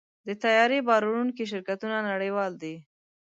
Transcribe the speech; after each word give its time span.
د 0.27 0.29
طیارې 0.43 0.79
بار 0.87 1.01
وړونکي 1.05 1.43
شرکتونه 1.51 1.97
نړیوال 2.09 2.51
دي. 2.63 2.75